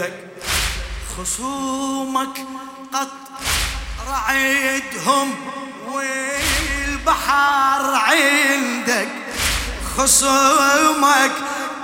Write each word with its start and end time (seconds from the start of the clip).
ضدك 0.00 0.12
خصومك 1.18 2.46
قد 2.94 3.08
رعيدهم 4.08 5.34
والبحر 5.88 7.94
عندك 7.94 9.08
خصومك 9.96 11.32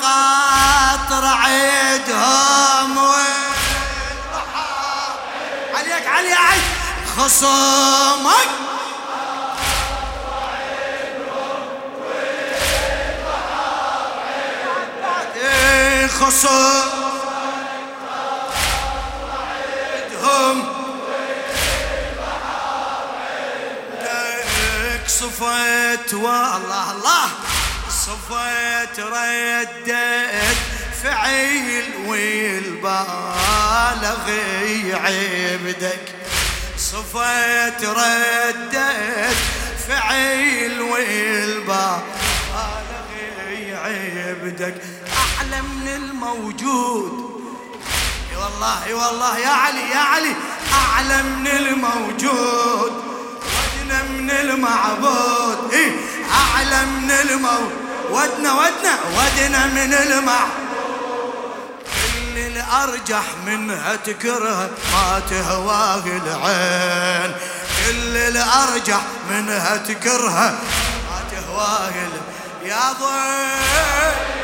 قاطر 0.02 1.26
عيدهم 1.26 2.98
عليك 5.74 6.06
علي 6.06 6.32
عيد 6.32 6.62
خصومك 7.16 8.48
خصومك 16.20 17.05
صفيت 25.06 26.14
والله 26.14 26.92
الله. 26.92 27.28
صفيت 27.90 29.00
ردت 29.00 30.56
فعيل 31.02 31.84
والبالغ 32.06 32.96
يعبدك 34.84 36.00
صفيت 36.78 37.84
ردت 37.84 39.36
فعيل 39.88 40.80
والبالغ 40.80 42.00
يعبدك 43.52 44.74
أعلى 45.16 45.62
من 45.62 45.88
الموجود 45.88 47.35
اي 48.36 48.42
والله 48.42 48.84
اي 48.86 48.94
والله 48.94 49.38
يا 49.38 49.48
علي 49.48 49.90
يا 49.90 49.98
علي 49.98 50.32
أعلى 50.72 51.22
من 51.22 51.46
الموجود 51.46 52.92
ودنا 53.42 54.02
من 54.02 54.30
المعبود 54.30 55.72
إيه 55.72 55.92
أعلى 56.32 56.86
من 56.86 57.10
الموجود 57.10 57.72
ودنا 58.10 58.52
ودنا 58.52 58.98
ودنا 59.16 59.66
من 59.66 59.94
المع 59.94 60.46
كل 61.84 62.38
الأرجح 62.38 63.22
منها 63.46 63.96
تكره 63.96 64.70
ما 64.92 65.22
تهواه 65.30 66.02
العين. 66.06 67.34
كل 67.86 68.16
الأرجح 68.16 69.00
منها 69.30 69.76
تكره 69.76 70.58
ما 71.10 71.24
تهواه 71.30 71.90
يا 72.64 72.92
ضيف 72.92 74.35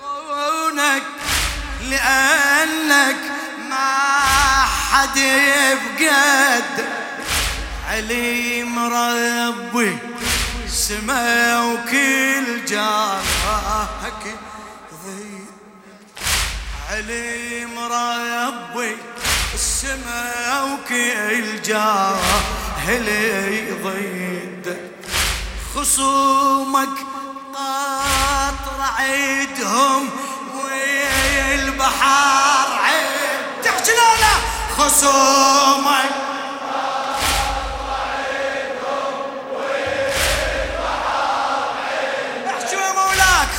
يبغضونك 0.00 1.02
لأنك 1.90 3.16
ما 3.70 4.64
حد 4.92 5.16
يبقدك 5.16 6.88
عليم 7.90 8.78
ربي 8.78 9.98
سما 10.68 11.60
وكل 11.62 12.64
جارك 12.64 14.49
عليم 16.90 17.78
ربي 17.78 18.96
السما 19.54 20.62
وكل 20.62 21.62
جاهل 21.62 23.06
ضد 23.84 24.90
خصومك 25.74 26.88
قاطر 27.54 28.82
عيدهم 28.98 30.08
والبحر 30.54 32.68
عيد. 32.82 33.62
تحكي 33.64 33.92
لا 33.92 34.34
خصومك 34.78 36.10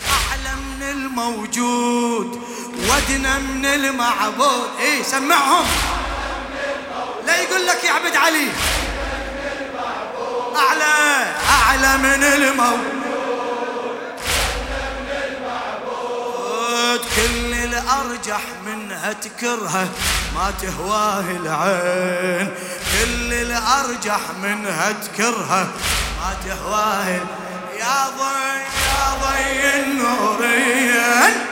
أعلى 0.09 0.55
من 0.55 0.81
الموجود 0.83 2.41
ودنا 2.89 3.39
من 3.39 3.65
المعبود. 3.65 4.69
اي 4.79 5.03
سمعهم. 5.03 5.65
لا 7.25 7.41
يقول 7.41 7.67
لك 7.67 7.83
يعبد 7.83 8.15
علي. 8.15 8.47
أعلى 10.55 11.25
أعلى 11.49 11.97
من 11.97 12.23
الموت. 12.23 12.79
كل 17.15 17.53
الأرجح 17.53 18.41
منها 18.65 19.13
تكرهه 19.13 19.87
ما 20.35 20.53
تهواه 20.61 21.25
العين. 21.31 22.53
كل 22.93 23.33
الأرجح 23.33 24.19
منها 24.43 24.91
تكرهه 24.91 25.67
ما 26.19 26.35
تهواه 26.45 27.07
يا 27.79 28.07
ضي 28.19 28.59
يا 28.85 29.05
ضي 29.23 29.79
النورين 29.83 31.42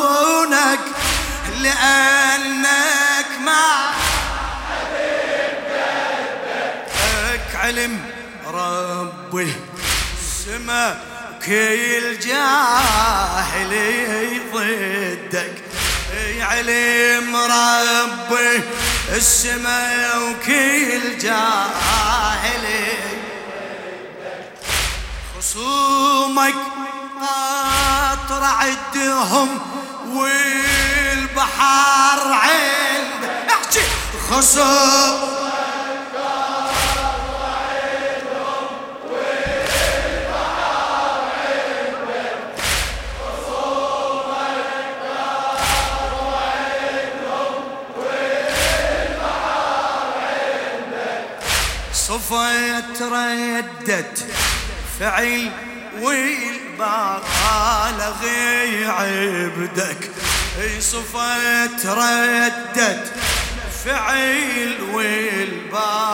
لأنك 1.61 2.62
ربي 9.33 9.53
السما 10.21 11.01
كل 11.45 12.19
جاهل 12.19 13.73
ضدك. 14.53 15.53
يعلم 16.37 17.35
ربي 17.35 18.61
السما 19.15 20.15
وكل 20.17 21.17
جاهل 21.17 22.65
خصومك 25.37 26.55
قاطر 27.21 28.43
عدهم 28.43 29.59
والبحر 30.13 31.41
عند. 32.31 33.21
احكي. 33.49 33.81
خصومك 34.29 35.42
صفة 52.29 52.79
تردد 52.79 54.19
فعل 54.99 55.51
عبدك 58.87 60.11
صفة 60.79 61.65
تردد 61.65 63.07
فعل 63.85 64.77
والبالغ 64.93 66.13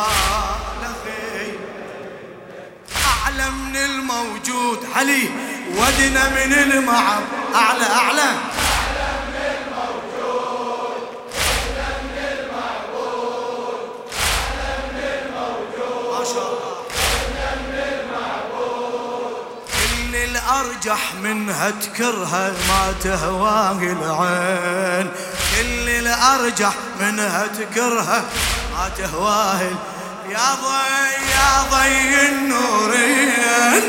أعلى 3.05 3.49
من 3.51 3.75
الموجود 3.75 4.87
علي 4.95 5.29
ودنا 5.77 6.29
من 6.29 6.53
المعب. 6.53 7.23
أعلى 7.55 7.85
أعلى. 7.85 8.31
الأرجح 20.79 21.15
منها 21.23 21.69
تكرها 21.69 22.51
ما 22.67 22.93
تهواه 23.03 23.79
العين. 23.81 25.11
كل 25.55 25.89
الأرجح 25.89 26.73
منها 26.99 27.47
تكرها 27.47 28.23
ما 28.73 28.89
تهواه 28.97 29.61
يا 30.29 30.55
ضي 30.55 31.31
يا 31.31 31.63
ضي 31.71 32.27
النورين. 32.29 33.83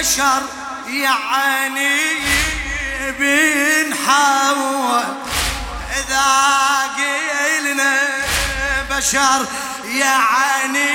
بشر 0.00 0.42
يعني 0.88 1.98
بن 3.18 3.94
حواء 3.94 5.16
إذا 5.96 6.26
قلنا 6.96 7.98
بشر 8.90 9.46
يعني 9.98 10.90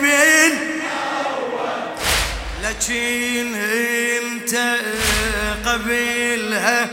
بن 0.00 0.58
لكن 2.62 3.54
انت 3.54 4.54
قبلها 5.66 6.88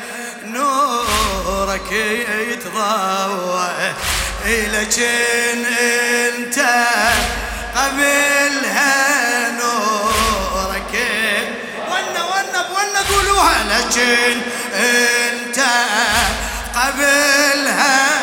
نورك 0.45 1.92
يتضوى 2.51 3.94
لكن 4.48 5.66
انت 5.66 6.60
قبلها 7.75 9.12
قولوها 13.31 13.63
لكن 13.63 14.42
أنت 14.74 15.60
قبلها. 16.75 18.22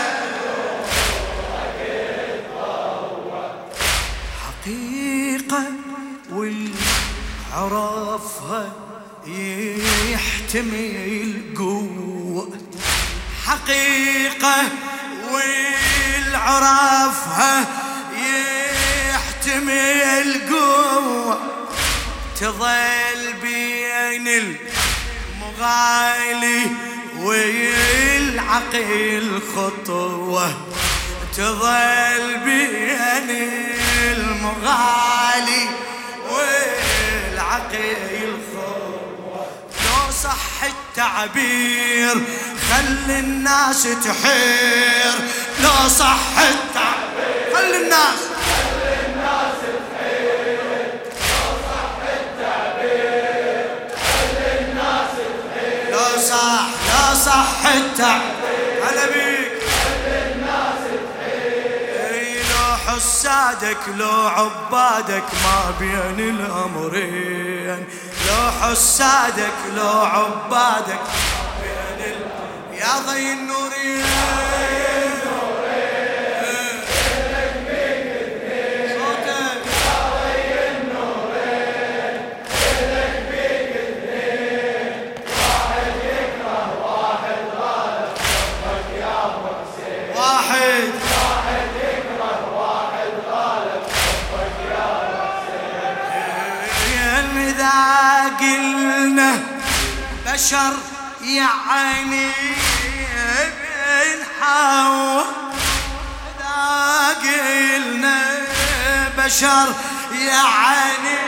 حقيقة 4.44 5.62
والعرفها 7.52 8.72
يحتمل 10.12 11.42
قوة 11.58 12.48
حقيقة 13.46 14.56
والعرفها 16.32 17.54
يحتمل 19.10 20.40
قوة 20.50 21.38
تظل 22.40 23.32
بين 23.42 24.56
المغالي 25.58 26.70
والعقيل 27.98 29.40
خطوة 29.56 30.50
تظل 31.36 32.38
بين 32.44 33.30
المغالي 34.12 35.68
والعقيل 36.30 38.32
خطوة 38.54 39.46
لو 39.84 40.12
صح 40.22 40.62
التعبير 40.62 42.14
خلي 42.70 43.18
الناس 43.18 43.82
تحير. 43.82 45.12
لو 45.60 45.88
صح 45.88 46.38
التعبير 46.38 47.54
خلي 47.54 47.76
الناس 47.76 48.18
انت 57.76 58.00
هلا 58.82 59.06
بيك. 59.06 59.52
لو 62.50 62.76
حسادك 62.86 63.78
لو 63.98 64.28
عبادك 64.28 65.24
ما 65.44 65.74
بين 65.80 66.18
الأمرين. 66.34 67.84
لو 68.28 68.50
حسادك 68.62 69.58
لو 69.76 69.88
عبادك 69.88 71.00
ما 71.00 71.56
بين 71.62 72.16
يا 72.78 72.98
ضي 73.06 73.32
النورين 73.32 74.97
بشر 100.38 100.72
يعني 101.22 102.30
بن 103.58 104.20
حواء 104.40 105.26
إذا 106.38 107.16
قلنا 107.22 108.20
بشر 109.18 109.74
يعني 110.26 111.18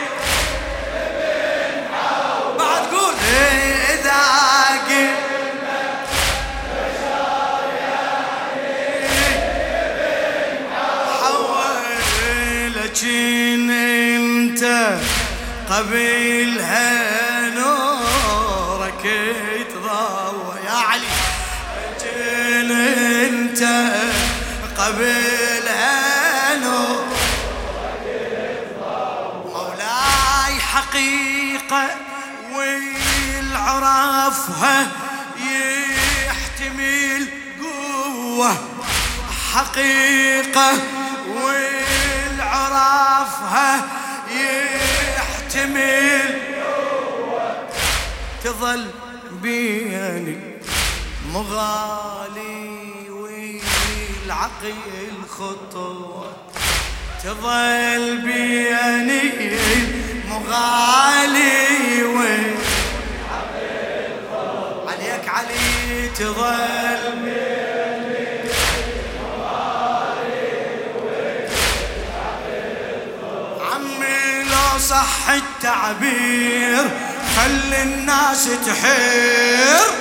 بن 0.93 1.83
حواء 1.93 2.57
بعد 2.59 2.83
قول. 2.85 3.13
انت 15.69 17.30
قبلها 24.77 26.55
نور؟ 26.57 27.05
مولاي 29.45 30.59
حقيقة 30.59 31.87
والعرفها 33.31 33.97
يحتمل 35.37 37.27
قوة. 37.61 38.57
حقيقة 39.53 40.71
والعرفها 42.47 42.91
يحتمل 45.11 46.29
تظل 48.43 48.89
بيني 49.31 50.37
مغالي. 51.33 52.80
والعقل 54.31 55.27
خطوة. 55.29 56.33
تظل 57.23 58.17
بيني 58.17 59.23
مغالي 60.29 62.03
وين؟ 62.03 62.57
عليك 64.87 65.27
علي 65.29 66.09
تظل 66.17 67.15
بيني 67.23 68.51
عمي 73.71 74.43
لو 74.43 74.79
صح 74.79 75.29
التعبير 75.29 76.83
خلي 77.37 77.83
الناس 77.83 78.49
تحير. 78.65 80.00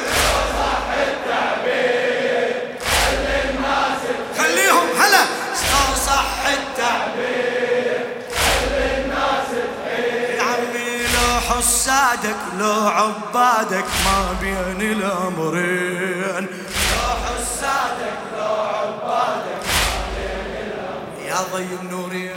حسادك 12.21 12.37
لو 12.59 12.89
عبادك 12.89 13.85
ما 14.05 14.37
بين 14.41 14.93
الأمرين. 14.93 16.47
لو 16.93 17.09
حسادك 17.25 18.19
لو 18.37 18.55
عبادك 18.55 19.63
ما 19.65 20.05
بين 20.17 20.53
الأمرين. 20.67 21.27
يا 21.29 21.39
ضي 21.53 21.69
النورين. 21.83 22.37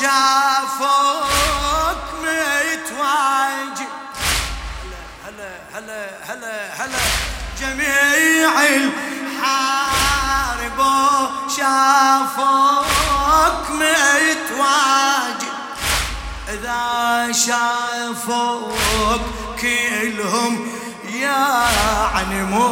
شافوك 0.00 1.26
متواجد. 2.22 3.92
هلا 5.26 5.52
هلا 5.74 6.02
هلا 6.28 6.56
هلا 6.74 7.02
جميع 7.60 8.52
الحاربوا 9.36 11.14
شافوك 11.56 13.64
متواجد. 13.70 15.52
إذا 16.48 16.82
شافوك 17.32 19.20
كلهم 19.60 20.52
يعني 21.06 22.42
مو 22.42 22.68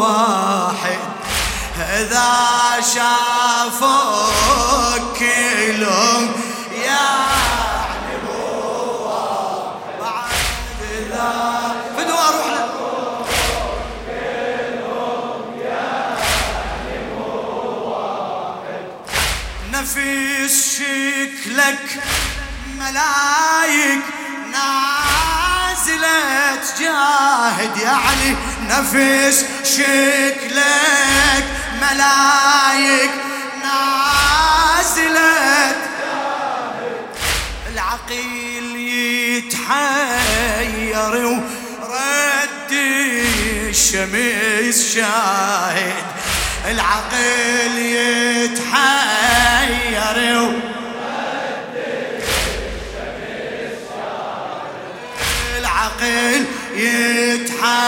واحد. 0.00 0.98
إذا 1.76 2.32
شافوك 2.94 4.24
كلهم 5.18 6.24
نفس 19.84 20.76
شكلك 20.76 21.84
ملايك 22.78 24.02
نازلة 24.52 26.14
جاهد 26.80 27.76
يا 27.76 27.88
علي 27.88 28.36
نفس 28.68 29.44
شكلك 29.64 31.44
ملايك 31.82 33.10
نازلة 33.62 35.32
العقيل 37.72 38.76
يتحير 39.36 41.14
ورد 41.82 42.72
الشمس 43.68 44.94
شاهد 44.94 46.13
العقل 46.70 47.78
يتحير 47.78 49.14
العقل 55.58 56.44
يتحير 56.76 57.84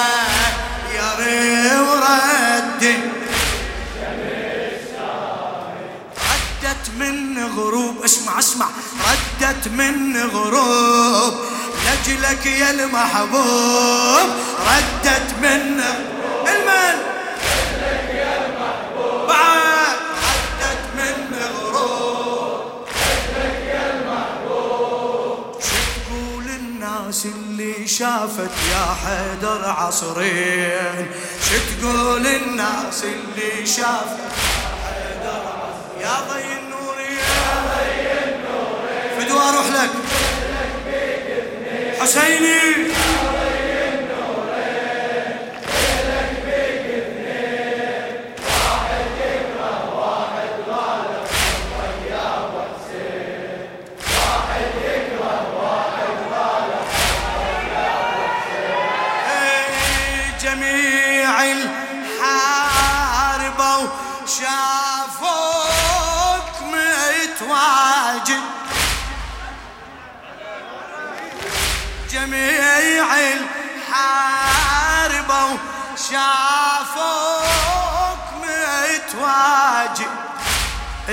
ورد. 1.80 2.84
ردت 6.18 6.86
من 6.98 7.44
غروب 7.56 8.04
اسمع 8.04 8.38
اسمع. 8.38 8.66
ردت 9.08 9.68
من 9.68 10.16
غروب 10.34 11.34
لجلك 11.86 12.46
يا 12.46 12.70
المحبوب. 12.70 14.28
ردت 14.60 15.34
من 15.42 15.82
المن 16.46 17.15
بعد 19.36 19.98
ردت 20.22 20.82
من 20.96 21.36
غروب 21.38 22.86
شو 25.60 25.76
تقول 25.96 26.46
الناس 26.48 27.26
اللي 27.26 27.86
شافت 27.88 28.50
يا 28.72 28.86
حيدر 29.04 29.62
عصرين. 29.64 31.06
شو 31.48 31.56
تقول 31.80 32.26
الناس 32.26 33.04
اللي 33.04 33.66
شافت 33.66 34.18
يا 36.00 36.14
ضي 36.30 36.42
النور 36.58 36.98
يا 37.00 37.44
ضي 37.68 37.98
النور 38.24 38.78
فدوا 39.18 39.42
أروح 39.48 39.66
لك. 39.66 39.90
حسيني. 42.00 42.85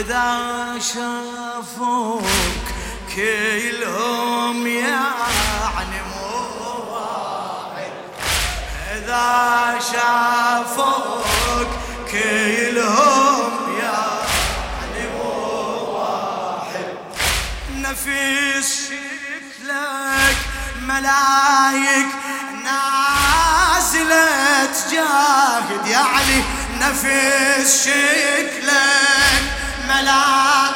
إذا 0.04 0.80
شافوك 0.80 2.24
كلهم 3.16 4.68
يعني 4.68 6.02
مو 6.12 6.94
واحد 6.94 7.92
إذا 8.96 9.80
شافوك 9.92 11.68
كلهم 12.12 13.52
يعني 13.80 15.08
مو 15.16 15.32
واحد 15.94 16.94
نفس 17.76 18.90
شكلك 18.90 20.38
ملايك 20.82 22.08
ناس 22.64 23.92
زلت 23.94 24.92
جاهد 24.92 25.88
يا 25.88 25.98
علي 25.98 26.44
نفس 26.82 27.84
شكلك 27.86 29.53
ملاك 29.88 30.76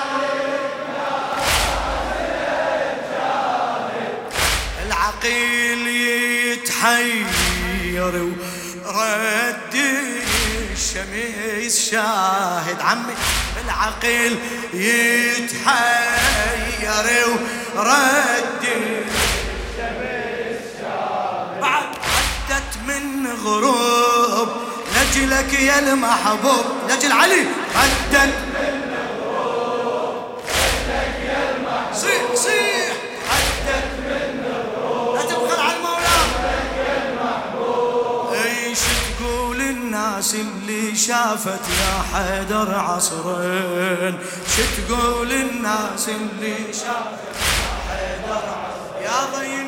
العقيل 4.88 5.88
يتحير 6.48 8.16
ورد 8.86 9.76
الشمس 10.72 11.90
شاهد 11.92 12.80
عمي. 12.82 13.16
العقيل 13.66 14.34
يتحير 14.74 16.08
ورد 17.76 18.64
بعد 21.62 21.90
عدت 22.50 22.72
من 22.88 23.28
غروب. 23.46 24.50
لجلك 24.96 25.52
يا 25.54 25.80
المحبوب. 25.80 26.66
لجل 26.90 27.12
علي 27.12 27.46
عدت 27.76 28.34
الناس 40.18 40.36
اللي 40.36 40.96
شافت 40.96 41.62
يا 41.70 42.02
حيدر 42.14 42.76
عصرين. 42.76 44.18
شو 44.56 44.64
تقول 44.88 45.32
الناس 45.32 46.10
اللي 46.10 46.74
شافت 46.74 47.22
يا 47.38 47.78
حيدر 47.88 48.44
عصرين؟ 48.50 49.04
يا 49.06 49.20
ضي 49.36 49.67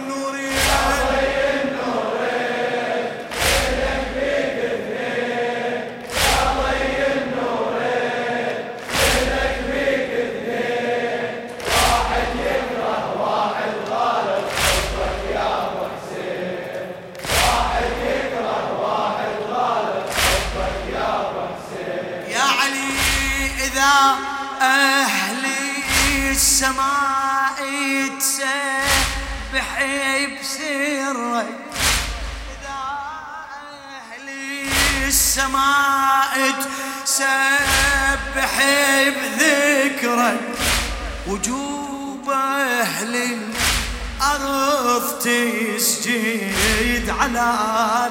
وجوب 41.28 42.30
أهل 42.30 43.16
الأرض 43.16 45.20
تسجد 45.20 47.10
على 47.20 47.54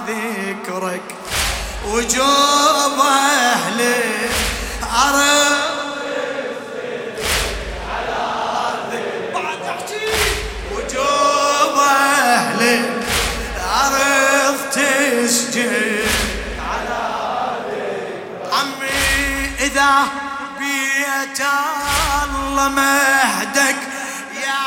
ذكرك. 0.09 1.03
وجوب 1.87 3.01
أهل 3.01 3.81
الأرض 4.83 5.59
عمي 18.53 19.51
إذا 19.61 19.91
بيت 20.59 21.41
الله 22.59 22.69
مهدك. 22.69 23.77
يا 24.47 24.63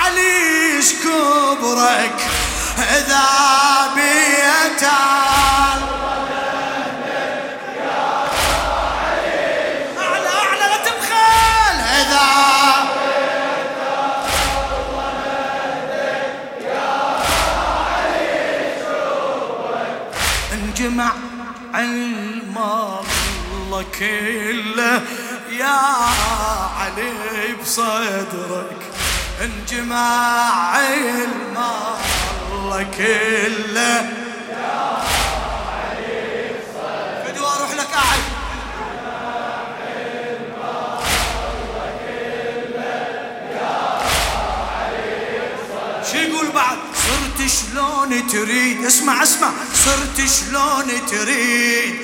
علي 0.00 0.76
إيش 0.76 0.92
كبرك 0.92 2.18
إذا 2.78 3.26
بيت 3.94 4.82
الله 4.82 5.76
أعلى 9.98 10.28
أعلى 10.28 10.64
لا 10.72 10.78
تبخل. 10.86 11.76
إذا 12.00 12.28
انجمع 20.52 21.12
علم 21.74 22.56
الله 23.52 23.84
كله. 23.98 25.02
يا 25.50 25.80
علي 27.78 28.24
بصدرك 28.26 28.82
انجمع 29.42 30.70
علم 30.72 31.56
الله 32.52 32.86
كله. 32.96 34.10
يا 34.50 35.02
فدوى 37.24 37.46
أروح 37.46 37.74
لك 37.74 37.94
صرت 46.94 47.50
شلون 47.50 48.26
تريد؟ 48.26 48.84
اسمع 48.86 49.22
اسمع. 49.22 49.50
صرت 49.74 50.28
شلون 50.30 51.06
تريد؟ 51.10 51.94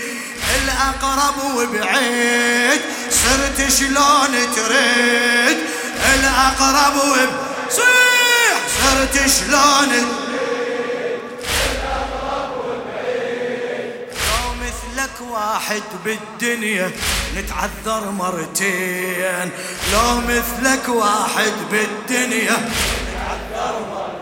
الأقرب 0.63 1.55
وبعيد. 1.57 2.81
صرت 3.23 3.71
شلون 3.79 4.33
تريد؟ 4.57 5.59
الأقرب 6.15 6.97
وب 6.97 7.29
صيح! 7.71 8.57
صرت 8.83 9.31
شلون 9.31 9.93
لو 14.29 14.55
مثلك 14.63 15.17
واحد 15.31 15.83
بالدنيا 16.05 16.91
نتعذر 17.37 18.11
مرتين. 18.11 19.51
لو 19.93 20.21
مثلك 20.21 20.89
واحد 20.89 21.53
بالدنيا 21.71 22.71
شو 22.87 24.22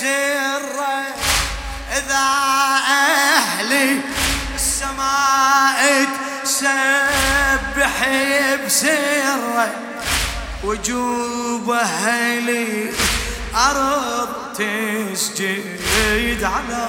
بسره 0.00 1.04
إذا 1.92 2.28
أهل 2.88 4.00
السماء 4.54 6.06
سبح 6.44 8.08
بسره 8.66 9.70
وجوب 10.64 11.70
أهل 11.70 12.88
أرض 13.54 14.28
تسجد 14.54 16.44
على 16.44 16.88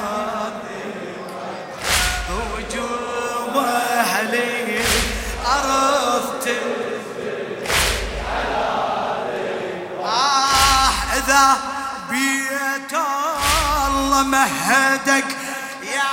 وجوب 2.30 3.58
أهل 3.66 4.40
أرض 5.46 6.31
مهدك. 14.32 15.26
يا 15.96 16.12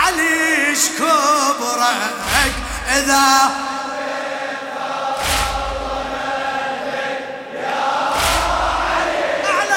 علي 0.00 0.66
إيش 0.68 0.88
كبرك؟ 0.88 2.52
إذا 2.88 3.50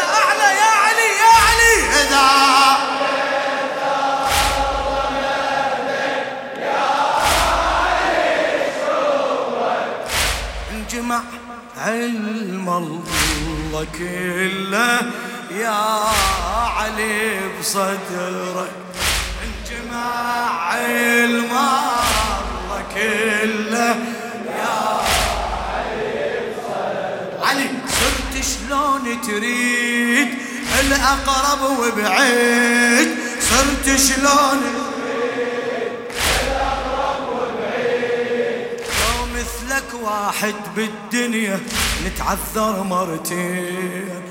أعلى 0.09 0.49
يا 0.59 0.71
علي 0.83 1.09
يا 15.51 16.40
علي 16.81 17.39
إذا 17.61 18.67
انجمع 19.43 20.09
علم 20.61 21.51
الله 21.51 22.83
كله. 22.95 23.95
يا 24.49 24.79
علي 25.77 26.41
بصدرك 26.57 27.41
علي 27.43 27.67
صرت 27.99 28.33
شلون 28.51 29.21
تريد 29.21 30.29
الأقرب 30.79 31.61
وبعيد؟ 31.79 33.09
صرت 33.39 33.87
شلون 33.99 34.59
لو 39.01 39.17
مثلك 39.35 39.89
واحد 40.03 40.55
بالدنيا 40.75 41.59
نتعذر 42.05 42.83
مرتين. 42.83 44.21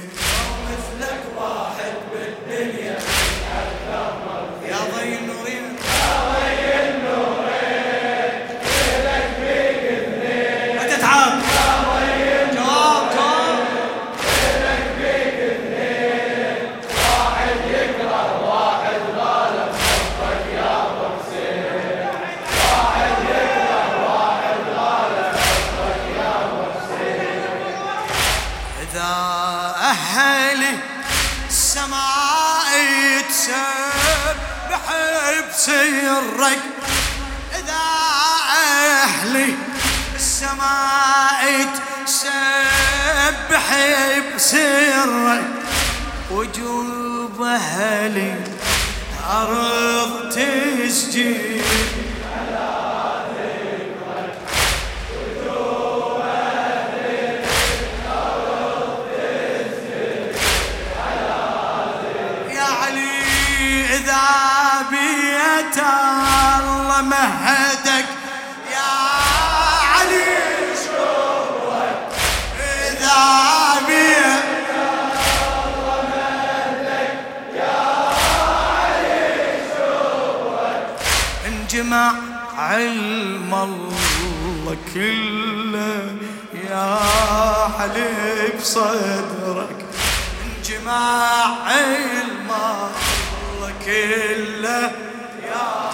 مهدك 67.11 68.05
يا 68.73 68.91
علي. 69.95 70.25
شوفك 70.85 71.99
إذا 72.61 73.87
بيه 73.87 74.41
انجمع 81.47 82.13
علم 82.59 83.55
الله 83.55 84.77
كله 84.95 86.15
يا 86.71 86.99
علي 87.81 88.49
بصدرك 88.61 89.77
انجمع 90.47 91.45
علم 91.67 92.51
الله 92.51 93.73
كله 93.87 94.93
يا 95.47 95.90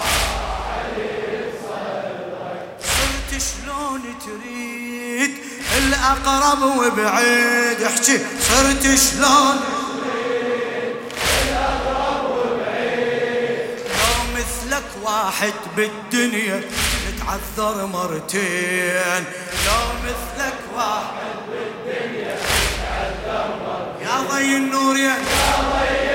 تريد 4.27 5.31
الأقرب 5.77 6.61
وبعيد 6.61 7.81
احكي 7.81 8.19
صرت 8.41 8.83
شلون؟ 8.83 9.57
لو 13.89 14.15
مثلك 14.35 14.83
واحد 15.03 15.53
بالدنيا 15.77 16.61
نتعذر 17.07 17.85
مرتين 17.85 19.23
لو 19.65 19.85
مثلك 20.03 20.59
واحد 20.75 21.35
بالدنيا 21.49 22.35
نتعذر 22.35 23.49
مرتين. 23.65 24.07
يا 24.07 24.17
ضي 24.31 24.57
النور 24.57 24.97
يا 24.97 25.15
ضي 25.15 26.06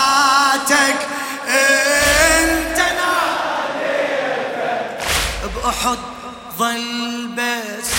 عصاتك 0.00 0.98
انت 1.48 2.80
بأحد 5.54 5.98
ظل 6.58 7.28
بس 7.36 7.90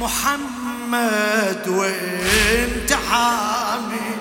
محمد 0.00 1.68
وانت 1.68 2.92
حامي. 3.10 4.12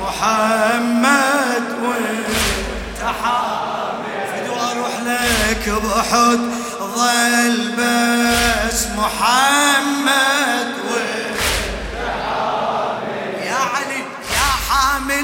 محمد 0.00 1.66
وانت 1.82 3.02
حامي. 3.22 4.18
فدو 4.32 4.54
أروح 4.54 4.94
لك 5.06 5.68
بأحد 5.68 6.40
ظل 6.96 7.72
بس 7.78 8.86
محمد 8.96 10.74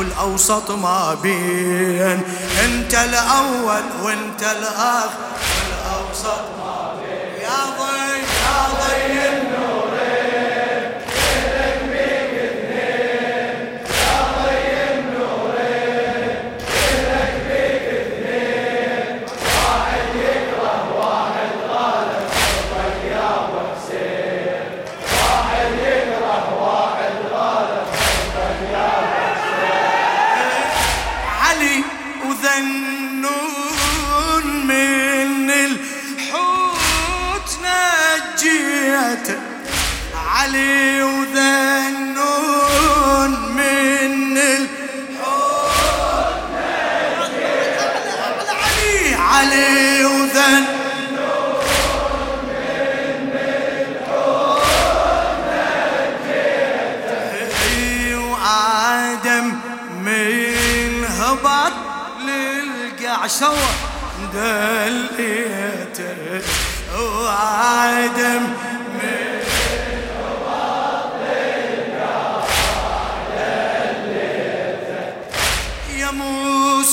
والأوسط 0.00 0.70
ما 0.70 1.14
بين 1.22 2.20
انت 2.64 2.94
الأول 2.94 3.82
وانت 4.02 4.42
الآخر. 4.42 5.10
والأوسط 5.70 6.59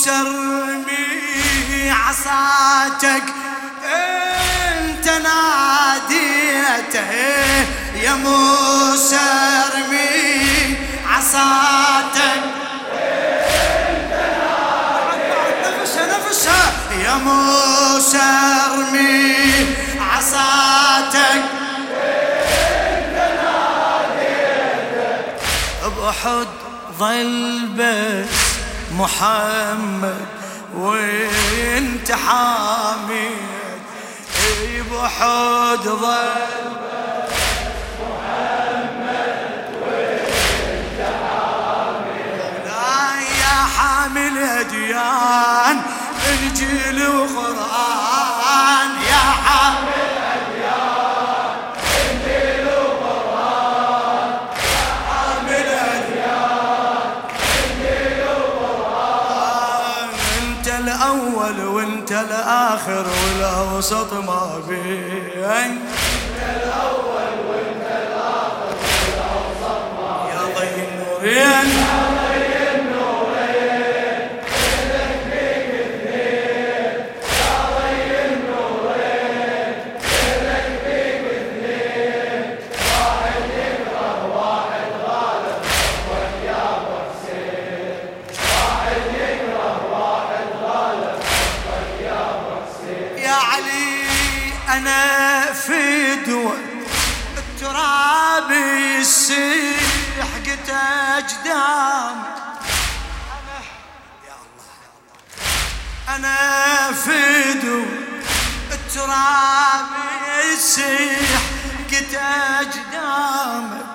ارمي 0.08 1.90
عصاتك 1.90 3.22
انت 3.84 5.08
ناديته 5.08 7.10
يا 8.02 8.14
موسى 8.14 9.18
ارمي 9.74 10.76
عصاتك 11.08 12.42
نفسها 15.80 16.18
نفسها 16.18 16.72
يا 17.04 17.14
موسى 17.14 18.22
ارمي 18.72 19.36
عصاتك 20.00 21.42
بأحد 25.96 26.46
ظل 26.98 27.68
بس 27.76 28.47
محمد 28.98 30.26
وانت 30.74 32.12
حاميت 32.12 33.82
اي 34.44 34.82
بأحد 34.82 35.84
ظل 35.84 36.58
حامل 43.76 44.38
اديان 44.38 45.80
انجيل 46.28 47.08
وقرآن. 47.08 48.90
وانت 62.18 62.30
الآخر 62.30 63.06
والأوسط 63.24 64.12
ما 64.12 64.60
بين. 64.68 65.42
انت 65.44 65.80
الأول 66.56 67.30
وانت 67.48 67.86
الآخر 67.86 68.74
والاوسط 68.82 69.82
ما 69.98 70.26
بين 70.26 70.34
يا 70.34 70.42
ضي 70.58 70.82
النورين 70.88 72.07
يسيح 99.28 100.28
قد 100.46 100.70
أجدام. 101.18 102.16
يا 104.26 104.36
الله 104.40 106.16
أنا 106.16 106.92
فدوة 106.92 107.86
التراب 108.72 109.86
يسيح 110.52 111.40
قد 111.92 112.14
أجدامك. 112.60 113.88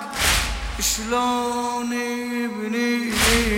شلون 0.96 1.92
يبني 1.92 3.12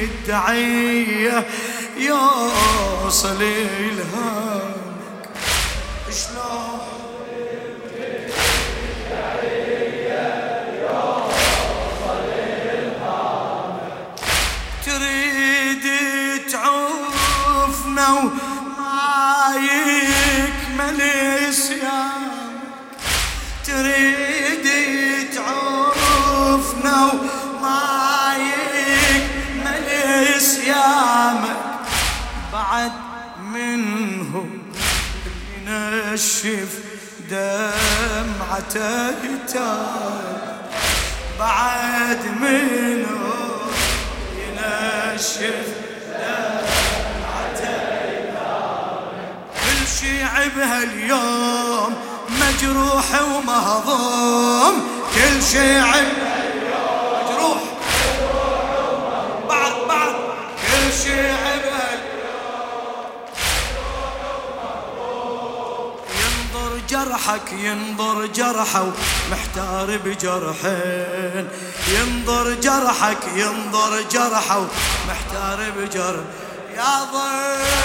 الدعية 0.05 1.47
يوصل 1.97 3.43
إلهامك 3.43 4.86
يتاب 38.77 40.37
بعد 41.39 42.21
منهم 42.41 43.71
ينشف 44.37 45.67
كل 49.55 49.87
شي 50.01 50.25
بهاليوم 50.57 51.95
مجروح 52.29 53.23
ومهضوم. 53.23 54.75
كل 55.15 55.43
شي 55.43 55.81
جرحك 67.27 67.53
ينظر 67.53 68.27
جرحه 68.27 68.87
محتار 69.31 69.99
بجرحين. 70.05 71.49
ينظر 71.89 72.55
جرحك 72.55 73.19
ينظر 73.37 74.03
جرحه 74.11 74.67
محتار 75.09 75.71
بجرح. 75.77 76.25
يا 76.77 77.05
ضي 77.13 77.76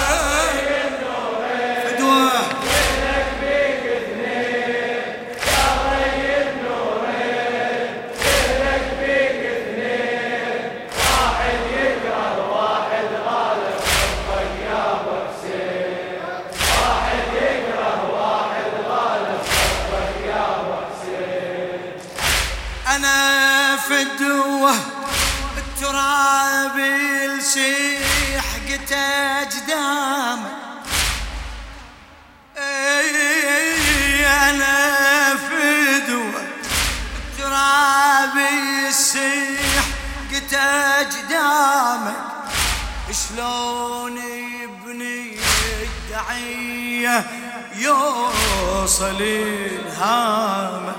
يوصل 47.82 49.16
الهامه 49.20 50.94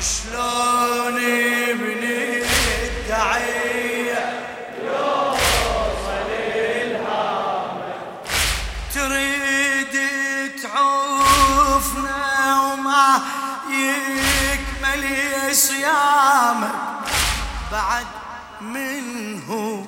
شلون 0.00 1.16
يبني 1.22 2.42
الدعية 2.86 4.22
يوصل 4.84 6.28
الهامة 6.30 7.94
تريد 8.94 9.94
تعوفنا 10.62 12.22
وما 12.62 13.20
يكمل 13.70 15.04
صيام 15.56 16.60
ايتامك 16.66 16.70
بعد 17.72 18.06
منه 18.60 19.86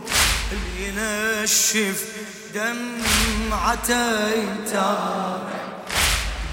اللي 0.52 0.88
ينشف 0.88 2.04
دمعة 2.54 3.90
إيتامك. 4.32 5.67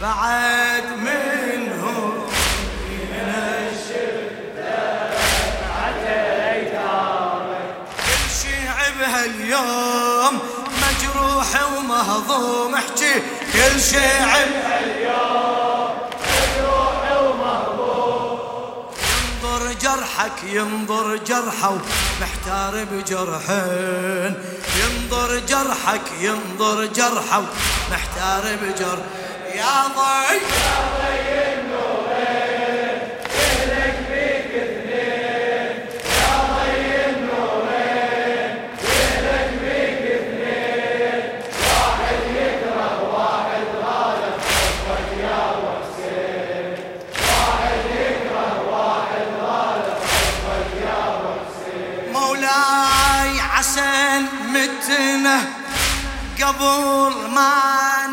بعد 0.02 0.84
منه 0.98 2.14
ينشف 2.92 4.32
دمعة 4.58 6.06
ايتامك 6.52 7.76
كل 8.06 8.26
شي 8.42 8.58
بهاليوم 9.00 10.40
مجروح 10.82 11.50
ومهضوم 11.78 12.76
احكي 12.76 13.14
كل 13.54 13.82
شي 13.82 13.98
بهاليوم. 13.98 15.90
مجروح 16.28 17.00
ومهضوم 17.22 18.40
ينظر 19.12 19.74
جرحك 19.74 20.44
ينظر 20.44 21.16
جرحه 21.16 21.78
محتار 22.22 22.84
بجرحين. 22.92 24.34
ينظر 24.80 25.40
جرحك 25.40 26.02
ينظر 26.22 26.86
جرحه 26.86 27.44
محتار 27.92 28.44
بجرح 28.62 29.06
يا 29.56 29.88
ضي 29.88 30.40
قبل 56.42 57.30
ما 57.36 58.05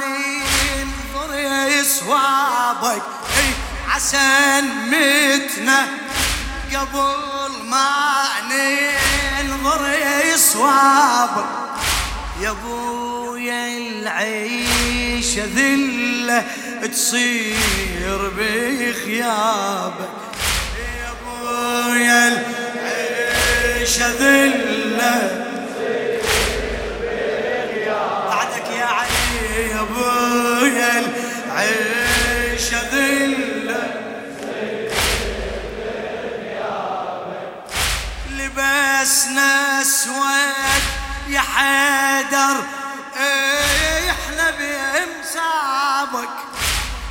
صوابك 1.82 3.02
إي 3.38 3.54
عسى 3.88 4.60
متنا. 4.86 5.86
قبل 6.74 7.64
ما 7.68 8.24
ننظر 8.50 9.82
صوابك 10.36 11.44
يا 12.40 12.50
أبويا 12.50 13.78
العيشة 13.78 15.44
ذلة 15.44 16.46
تصير 16.92 18.30
بخيابك. 18.38 20.10
يا 20.78 21.12
أبويا 21.12 22.28
العيشة 22.28 24.08
ذلة 24.08 25.51
لبسنا 39.02 39.82
اسود 39.82 40.82
يا 41.28 41.40
حيدر. 41.40 42.56
إحنا 44.10 44.50
بامسابك 44.50 46.28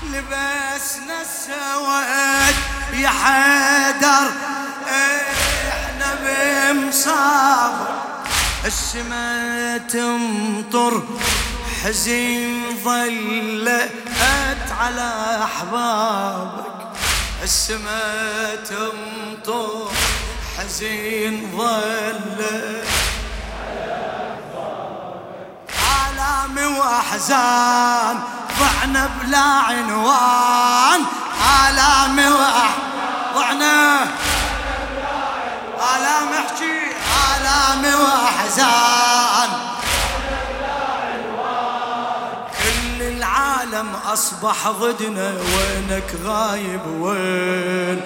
لبسنا 0.04 1.22
اسود 1.22 2.56
يا 2.94 3.10
حيدر. 3.10 4.32
إحنا 5.70 6.16
بامسابك 6.24 7.88
السما 8.66 9.78
تمطر 9.78 11.04
حزين 11.84 12.80
ظلت 12.84 13.92
على 14.80 15.40
أحبابك. 15.44 16.72
السما 17.44 18.56
تمطر. 18.56 19.92
حزين 20.72 21.52
ظلت. 21.58 22.88
آلام 26.08 26.78
وأحزان 26.78 28.16
ضعنا 28.60 29.10
بلا 29.22 29.48
عنوان. 29.68 31.02
آلام 31.68 32.18
وأحزان 32.20 33.36
ضعنا. 33.36 34.04
آلام 35.94 36.30
أحكي 36.42 36.80
آلام 37.32 37.84
وأحزان. 38.04 39.50
العالم 43.02 43.90
أصبح 44.14 44.68
ضدنا 44.68 45.34
وينك 45.54 46.10
غايب 46.26 46.88
وين؟ 46.88 48.02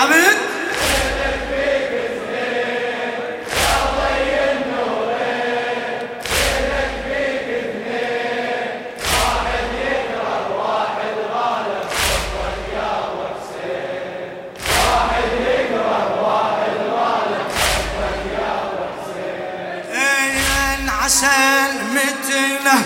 النور 0.00 0.20
تعبت 0.20 0.50
سلمتنا 21.10 22.76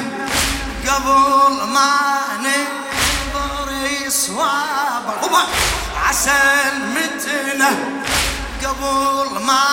قبل 0.88 1.62
ما 1.72 2.20
ننظر 2.40 3.68
صوابك 6.14 6.31
عسلمتنا 6.31 7.70
قبل 8.65 9.44
ما 9.44 9.65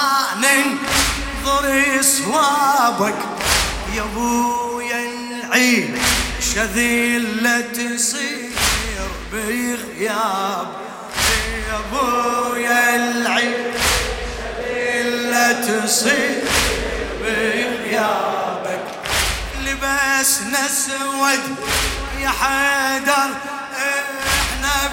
ننظر 0.42 2.02
صوابك 2.02 3.16
يا 3.96 4.02
أبويا 4.02 5.00
العيد 5.10 5.98
شذيلة 6.56 7.62
تصير 7.62 8.52
بغياب 9.34 10.68
يا 11.70 11.80
أبويا 11.80 12.96
العيد 12.96 13.74
شذيلة 14.60 15.54
تصير 15.54 16.44
بغياب 17.22 18.82
لبسنا 19.66 20.66
اسود 20.66 21.56
يا 22.20 22.30
حيدر 22.30 23.51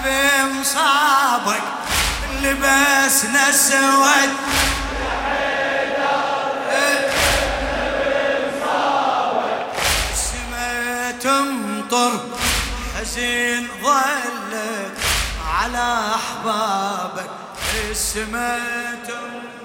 بمصابك 0.04 1.62
لبسنا 2.42 3.48
السما 3.48 4.28
تمطر 11.22 12.20
حزين 12.98 13.68
ظلت 13.82 14.98
على 15.48 16.14
أحبابك. 16.14 17.30
السما 17.90 18.58
تمطر 19.08 19.57